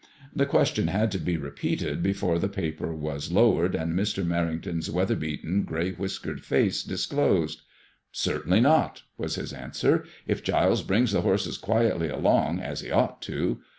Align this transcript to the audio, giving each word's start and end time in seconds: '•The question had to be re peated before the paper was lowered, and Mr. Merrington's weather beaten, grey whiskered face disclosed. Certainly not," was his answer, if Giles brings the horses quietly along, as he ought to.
'•The 0.35 0.47
question 0.47 0.87
had 0.87 1.11
to 1.11 1.19
be 1.19 1.37
re 1.37 1.51
peated 1.51 2.01
before 2.01 2.39
the 2.39 2.49
paper 2.49 2.91
was 2.91 3.31
lowered, 3.31 3.75
and 3.75 3.93
Mr. 3.93 4.25
Merrington's 4.25 4.89
weather 4.89 5.15
beaten, 5.15 5.61
grey 5.61 5.91
whiskered 5.91 6.43
face 6.43 6.81
disclosed. 6.81 7.61
Certainly 8.11 8.61
not," 8.61 9.03
was 9.19 9.35
his 9.35 9.53
answer, 9.53 10.03
if 10.25 10.41
Giles 10.41 10.81
brings 10.81 11.11
the 11.11 11.21
horses 11.21 11.59
quietly 11.59 12.09
along, 12.09 12.61
as 12.61 12.81
he 12.81 12.89
ought 12.89 13.21
to. 13.21 13.61